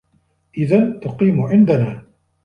إِذَنْ 0.57 0.99
تُقِيمَ 0.99 1.41
عندَنَا. 1.41 2.05